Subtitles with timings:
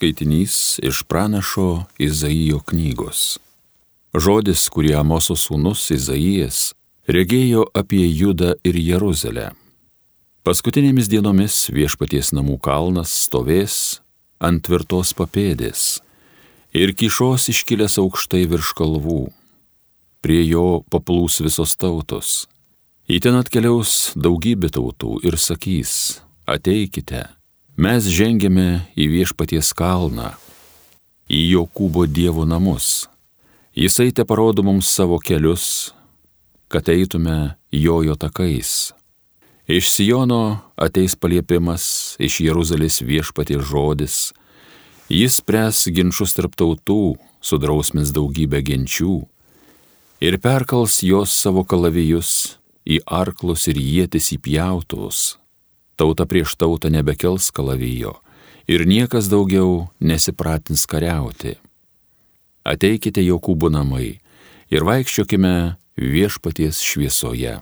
[0.00, 3.36] Skaitinys iš pranašo Izaijo knygos.
[4.16, 6.60] Žodis, kurį Amoso sūnus Izaijas
[7.04, 9.50] regėjo apie Judą ir Jeruzalę.
[10.40, 13.74] Paskutinėmis dienomis viešpaties namų kalnas stovės
[14.40, 15.82] ant tvirtos papėdės
[16.72, 19.26] ir kišos iškilęs aukštai virš kalvų.
[20.24, 22.46] Prie jo paplūs visos tautos.
[23.04, 27.26] Į ten atkeliaus daugybė tautų ir sakys, ateikite
[27.80, 30.34] Mes žengėme į viešpaties kalną,
[31.32, 33.06] į Jokūbo dievų namus.
[33.72, 35.94] Jisai te parodo mums savo kelius,
[36.68, 38.92] kad eitume jojo takais.
[39.64, 44.20] Iš Sijono ateis paliepimas, iš Jeruzalės viešpaties žodis.
[45.08, 49.22] Jis pres ginčius tarp tautų, sudrausmins daugybę genčių
[50.20, 55.39] ir perkals jos savo kalavijus į arklus ir jėtis įpjautus
[56.00, 58.14] Tauta prieš tautą nebekels kalavijo
[58.64, 61.58] ir niekas daugiau nesipratins kariauti.
[62.64, 64.06] Ateikite Jokūbų namai
[64.72, 65.52] ir vaikščiokime
[66.00, 67.58] viešpaties šviesoje.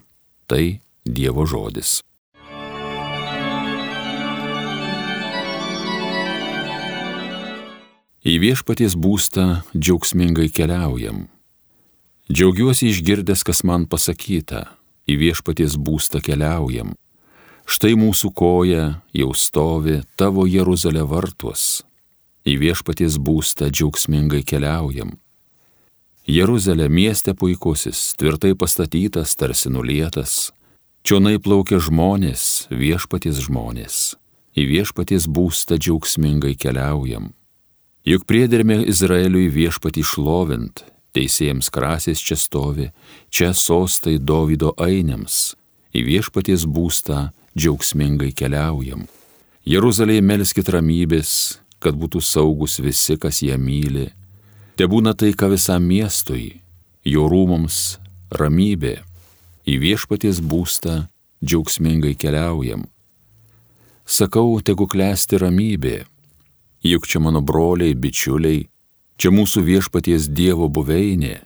[0.47, 0.63] Tai
[1.03, 1.99] Dievo žodis.
[8.23, 9.45] Į viešpaties būstą
[9.75, 11.27] džiaugsmingai keliaujam.
[12.31, 14.63] Džiaugiuosi išgirdęs, kas man pasakyta,
[15.11, 16.95] į viešpaties būstą keliaujam
[17.69, 21.83] Štai mūsų koja jau stovi tavo Jeruzalė vartuos.
[22.41, 25.11] Į viešpaties būstą džiaugsmingai keliaujam.
[26.25, 30.49] Jeruzalė mieste puikusis, tvirtai pastatytas, tarsi nulietas.
[31.05, 34.17] Čionai plaukia žmonės, viešpaties žmonės.
[34.57, 37.35] Į viešpaties būstą džiaugsmingai keliaujam.
[38.01, 42.89] Juk priedermė Izraeliui viešpatį šlovint, teisėjams krasės čia stovi,
[43.29, 45.53] čia sostai Dovido ainėms.
[45.93, 47.29] Į viešpaties būstą
[47.59, 49.05] džiaugsmingai keliaujam.
[49.67, 54.07] Jeruzalėje melskit ramybės, kad būtų saugus visi, kas ją myli.
[54.79, 56.61] Te būna taika visam miestui,
[57.03, 57.99] jo rūmams
[58.31, 58.99] ramybė.
[59.69, 61.03] Į viešpaties būstą
[61.43, 62.87] džiaugsmingai keliaujam.
[64.09, 65.99] Sakau, tegu klesti ramybė,
[66.81, 68.63] juk čia mano broliai, bičiuliai,
[69.19, 71.43] čia mūsų viešpaties Dievo buveinė,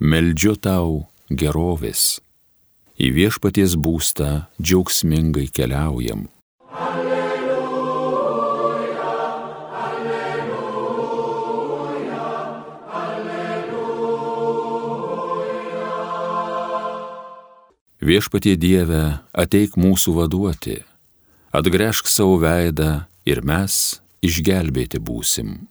[0.00, 2.22] meldžiu tau gerovės
[2.98, 6.26] į viešpaties būstą džiaugsmingai keliaujam.
[6.74, 7.54] Alleluja,
[9.84, 11.06] alleluja,
[13.02, 14.18] alleluja.
[18.02, 20.82] Viešpatie Dieve, ateik mūsų vaduoti,
[21.54, 25.70] atgręžk savo veidą ir mes išgelbėti būsim.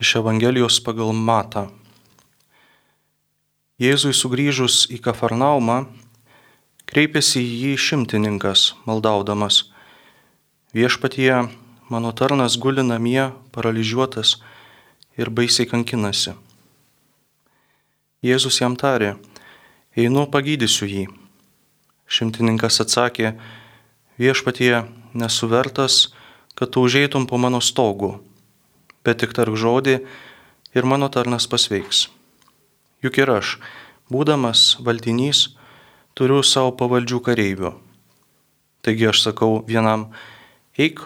[0.00, 1.66] Iš Evangelijos pagal Matą.
[3.76, 5.74] Jėzui sugrįžus į Kafarnaumą,
[6.88, 9.58] kreipėsi į jį šimtininkas, maldaudamas.
[10.72, 11.52] Viešpatie,
[11.92, 14.38] mano tarnas guli namie, paralyžiuotas
[15.20, 16.32] ir baisiai kankinasi.
[18.24, 19.18] Jėzus jam tarė,
[19.92, 21.04] einu pagydysiu jį.
[22.08, 23.34] Šimtininkas atsakė,
[24.16, 24.80] viešpatie,
[25.12, 26.06] nesuvertas,
[26.56, 28.14] kad tu užeitum po mano stogu
[29.04, 30.00] bet tik tark žodį
[30.76, 32.08] ir mano tarnas pasveiks.
[33.00, 33.56] Juk ir aš,
[34.12, 35.54] būdamas valdinys,
[36.14, 37.72] turiu savo pavaldžių kareivių.
[38.84, 40.08] Taigi aš sakau vienam,
[40.76, 41.02] eik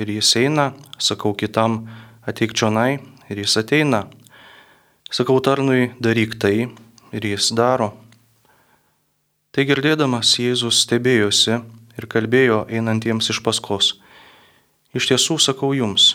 [0.00, 1.86] ir jis eina, sakau kitam,
[2.28, 4.06] ateik čionai ir jis ateina.
[5.08, 6.68] Sakau tarnui, daryk tai
[7.12, 7.94] ir jis daro.
[9.52, 11.56] Tai girdėdamas Jėzus stebėjosi
[11.98, 13.94] ir kalbėjo einantiems iš paskos.
[14.92, 16.14] Iš tiesų sakau jums,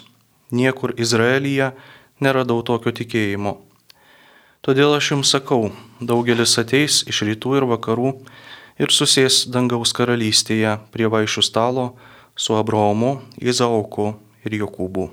[0.53, 1.73] niekur Izraelyje
[2.21, 3.57] neradau tokio tikėjimo.
[4.63, 8.13] Todėl aš jums sakau, daugelis ateis iš rytų ir vakarų
[8.79, 11.89] ir susės dangaus karalystėje prie vaišių stalo
[12.35, 14.13] su Abraomu, Izaoku
[14.45, 15.09] ir Jokūbu.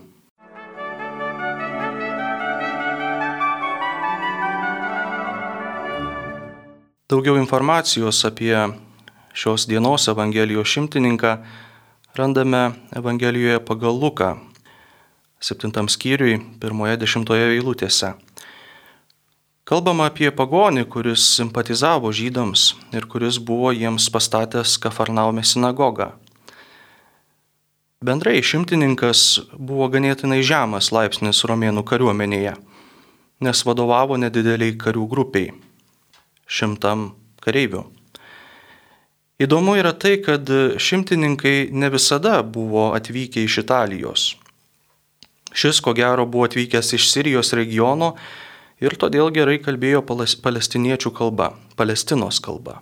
[7.11, 8.55] Daugiau informacijos apie
[9.35, 11.33] šios dienos Evangelijos šimtininką
[12.15, 14.37] randame Evangelijoje pagal Luką,
[15.41, 18.13] septintam skyriui, pirmoje dešimtoje eilutėse.
[19.65, 26.11] Kalbama apie pagonį, kuris simpatizavo žydams ir kuris buvo jiems pastatęs Kafarnaume sinagogą.
[28.05, 29.23] Bendrai šimtininkas
[29.55, 32.57] buvo ganėtinai žemas laipsnis romėnų kariuomenėje,
[33.45, 35.55] nes vadovavo nedideliai karių grupiai-
[36.59, 37.85] šimtam kareivių.
[39.41, 40.45] Įdomu yra tai, kad
[40.77, 44.35] šimtininkai ne visada buvo atvykę iš Italijos.
[45.53, 48.15] Šis, ko gero, buvo atvykęs iš Sirijos regiono
[48.81, 52.81] ir todėl gerai kalbėjo palestiniečių kalba, Palestinos kalba.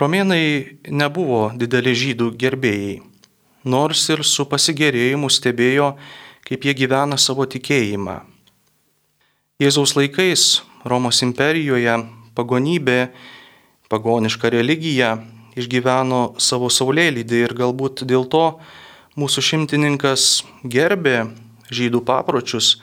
[0.00, 3.00] Romėnai nebuvo dideli žydų gerbėjai,
[3.68, 5.92] nors ir su pasigėrėjimu stebėjo,
[6.46, 8.20] kaip jie gyvena savo tikėjimą.
[9.60, 11.98] Jėzaus laikais Romos imperijoje
[12.38, 13.10] pagonybė,
[13.92, 15.18] pagoniška religija
[15.58, 18.44] išgyveno savo saulėlydį ir galbūt dėl to
[19.18, 21.30] mūsų šimtininkas gerbė
[21.70, 22.76] žydų papročius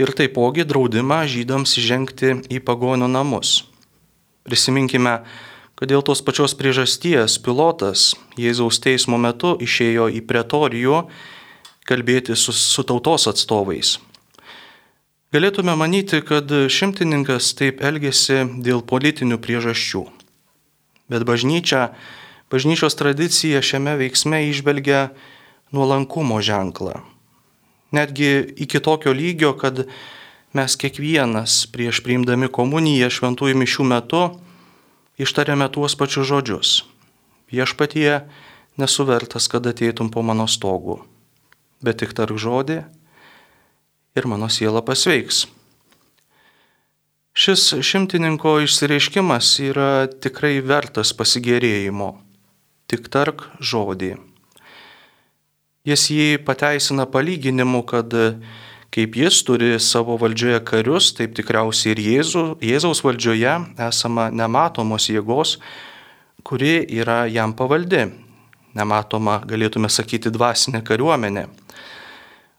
[0.00, 3.64] ir taipogi draudimą žydams žengti į pagonio namus.
[4.48, 5.20] Prisiminkime,
[5.76, 11.04] kad dėl tos pačios priežasties pilotas Jėzaus teismo metu išėjo į pretorijų
[11.88, 13.98] kalbėti su, su tautos atstovais.
[15.32, 20.02] Galėtume manyti, kad šimtininkas taip elgėsi dėl politinių priežasčių.
[21.12, 21.94] Bet bažnyčia,
[22.52, 25.06] bažnyčios tradicija šiame veiksme išvelgia
[25.72, 27.00] nuolankumo ženklą.
[27.92, 29.84] Netgi iki tokio lygio, kad
[30.52, 34.22] mes kiekvienas prieš priimdami komuniją šventųjų mišių metu
[35.20, 36.70] ištariame tuos pačius žodžius.
[37.52, 38.24] Viešpatie
[38.80, 41.02] nesuvertas, kad ateitum po mano stogu,
[41.84, 42.82] bet tik tark žodį
[44.16, 45.46] ir mano siela pasveiks.
[47.32, 52.10] Šis šimtininko išsireiškimas yra tikrai vertas pasigėrėjimo.
[52.92, 54.31] Tik tark žodį.
[55.82, 58.14] Jis jį pateisina palyginimu, kad
[58.92, 65.54] Kaip jis turi savo valdžioje karius, taip tikriausiai ir Jėzų, Jėzaus valdžioje esama nematomos jėgos,
[66.44, 68.02] kuri yra jam pavaldi.
[68.76, 71.46] Nematoma, galėtume sakyti, dvasinė kariuomenė.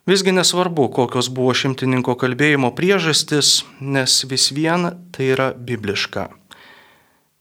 [0.09, 6.31] Visgi nesvarbu, kokios buvo šimtininko kalbėjimo priežastis, nes vis vien tai yra bibliška.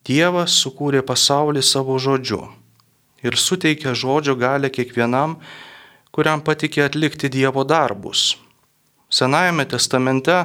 [0.05, 2.45] Dievas sukūrė pasaulį savo žodžiu
[3.25, 5.39] ir suteikė žodžio galę kiekvienam,
[6.13, 8.37] kuriam patikė atlikti Dievo darbus.
[9.13, 10.37] Senajame testamente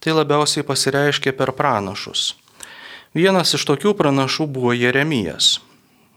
[0.00, 2.34] tai labiausiai pasireiškė per pranašus.
[3.14, 5.60] Vienas iš tokių pranašų buvo Jeremijas.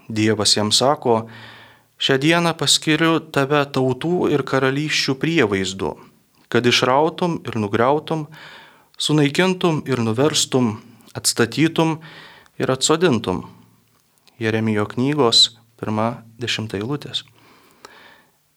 [0.07, 1.28] Dievas jam sako,
[2.00, 5.94] šią dieną paskiriu tave tautų ir karalysčių prievaizdu,
[6.50, 8.25] kad išrautum ir nugriautum,
[8.98, 10.78] sunaikintum ir nuverstum,
[11.13, 12.00] atstatytum
[12.57, 13.45] ir atsodintum.
[14.40, 17.24] Jeremijo knygos pirma dešimta eilutės.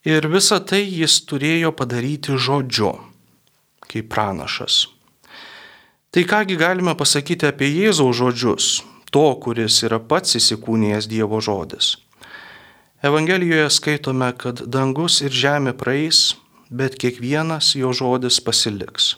[0.09, 2.95] Ir visą tai jis turėjo padaryti žodžiu
[3.91, 4.87] kaip pranašas.
[6.11, 8.69] Tai kągi galime pasakyti apie Jėzaus žodžius,
[9.13, 11.99] to, kuris yra pats įsikūnijęs Dievo žodis.
[13.03, 16.37] Evangelijoje skaitome, kad dangus ir žemė praeis,
[16.71, 19.17] bet kiekvienas jo žodis pasiliks.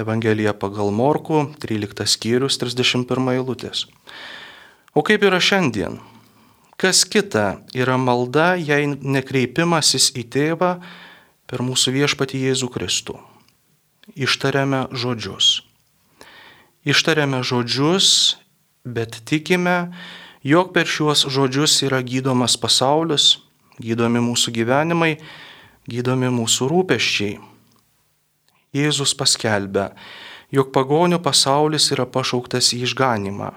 [0.00, 3.86] Evangelija pagal Morku, 13 skyrius, 31 eilutės.
[4.94, 6.00] O kaip yra šiandien?
[6.84, 10.74] Kas kita yra malda, jei nekreipimasis į tėvą,
[11.48, 13.14] per mūsų viešpatį Jėzų Kristų.
[14.12, 15.62] Ištariame žodžius.
[16.84, 18.36] Ištariame žodžius,
[18.84, 19.94] bet tikime,
[20.44, 23.38] jog per šiuos žodžius yra gydomas pasaulis,
[23.80, 25.14] gydomi mūsų gyvenimai,
[25.88, 27.38] gydomi mūsų rūpeščiai.
[28.76, 29.94] Jėzus paskelbė,
[30.52, 33.54] jog pagonių pasaulis yra pašauktas į išganimą.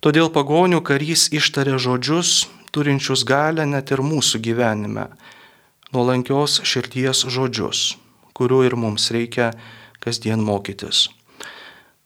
[0.00, 5.10] Todėl pagonių karys ištarė žodžius, turinčius galę net ir mūsų gyvenime
[5.92, 7.98] nuolankios širdies žodžius,
[8.32, 9.50] kurių ir mums reikia
[10.00, 11.10] kasdien mokytis.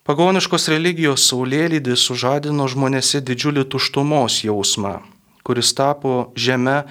[0.05, 4.99] Pagoniškos religijos saulėlydis sužadino žmonėse didžiulį tuštumos jausmą,
[5.47, 6.83] kuris tapo žeme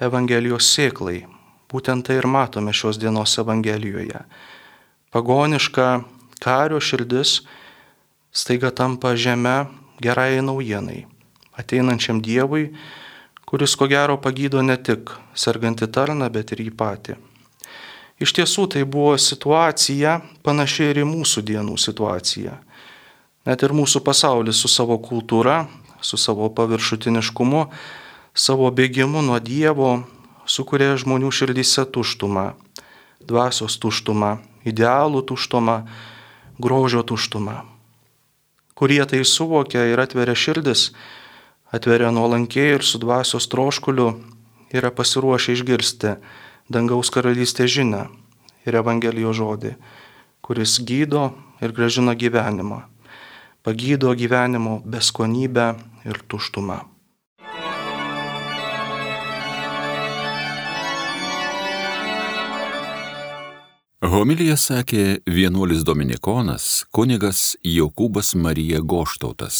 [0.00, 1.26] Evangelijos sėklai.
[1.68, 4.24] Būtent tai ir matome šios dienos Evangelijoje.
[5.12, 6.04] Pagoniška
[6.40, 7.42] kario širdis
[8.32, 9.66] staiga tampa žeme
[10.02, 11.06] gerai naujienai,
[11.56, 12.70] ateinančiam Dievui,
[13.46, 17.16] kuris ko gero pagydo ne tik sergantį tarną, bet ir jį patį.
[18.16, 22.56] Iš tiesų tai buvo situacija panaši ir į mūsų dienų situaciją.
[23.46, 25.66] Net ir mūsų pasaulis su savo kultūra,
[26.00, 27.66] su savo paviršutiniškumu,
[28.34, 30.00] savo bėgimu nuo Dievo
[30.46, 32.54] sukuria žmonių širdyse tuštumą,
[33.20, 35.78] dvasios tuštumą, idealų tuštumą,
[36.58, 37.75] grožio tuštumą.
[38.76, 40.90] Kurie tai suvokia ir atveria širdis,
[41.72, 44.10] atveria nuolankiai ir su dvasios troškuliu
[44.76, 46.12] yra pasiruošę išgirsti
[46.68, 48.02] dangaus karalystės žinę
[48.68, 49.72] ir Evangelijos žodį,
[50.44, 51.30] kuris gydo
[51.64, 52.82] ir gražina gyvenimą,
[53.64, 55.70] pagydo gyvenimo beskonybę
[56.04, 56.95] ir tuštumą.
[64.16, 69.58] Homilija sakė vienuolis Dominikonas, kunigas Jokūbas Marija Goštautas.